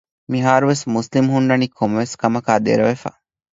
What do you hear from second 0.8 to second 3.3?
މުސްލިމް ހުންނަނީ ކޮންމެވެސް ކަމަކާއި ދެރަވެފަ